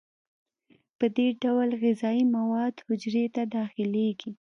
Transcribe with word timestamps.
په 0.97 1.05
دې 1.15 1.27
ډول 1.43 1.69
غذایي 1.83 2.23
مواد 2.35 2.75
حجرې 2.87 3.25
ته 3.35 3.41
داخلیږي. 3.55 4.31